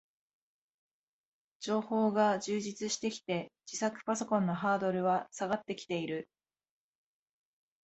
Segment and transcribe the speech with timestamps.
[1.59, 6.27] 情報が充実してきて、自作パソコンのハードルは下がってきている